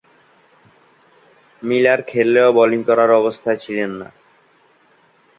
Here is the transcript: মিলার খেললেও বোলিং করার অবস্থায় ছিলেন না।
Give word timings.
মিলার 1.61 1.99
খেললেও 2.01 2.49
বোলিং 2.57 2.81
করার 2.83 3.11
অবস্থায় 3.11 3.59
ছিলেন 3.63 3.91
না। 3.99 4.07